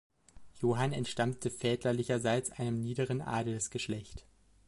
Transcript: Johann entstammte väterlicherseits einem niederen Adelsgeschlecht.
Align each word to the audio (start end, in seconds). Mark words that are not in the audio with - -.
Johann 0.59 0.93
entstammte 0.93 1.51
väterlicherseits 1.51 2.49
einem 2.53 2.81
niederen 2.81 3.21
Adelsgeschlecht. 3.21 4.25